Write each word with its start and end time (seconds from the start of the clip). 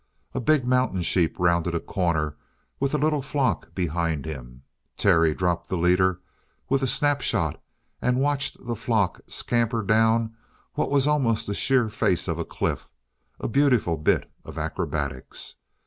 A 0.33 0.41
big 0.41 0.65
mountain 0.65 1.03
sheep 1.03 1.35
rounded 1.37 1.75
a 1.75 1.79
corner 1.79 2.35
with 2.79 2.95
a 2.95 2.97
little 2.97 3.21
flock 3.21 3.71
behind 3.75 4.25
him. 4.25 4.63
Terry 4.97 5.35
dropped 5.35 5.67
the 5.69 5.77
leader 5.77 6.21
with 6.69 6.81
a 6.81 6.87
snapshot 6.87 7.61
and 8.01 8.17
watched 8.19 8.65
the 8.65 8.75
flock 8.75 9.21
scamper 9.27 9.83
down 9.83 10.35
what 10.73 10.89
was 10.89 11.05
almost 11.05 11.45
the 11.45 11.53
sheer 11.53 11.87
face 11.87 12.27
of 12.27 12.39
a 12.39 12.43
cliff 12.45 12.89
a 13.39 13.47
beautiful 13.47 13.95
bit 13.95 14.27
of 14.43 14.57
acrobatics. 14.57 15.57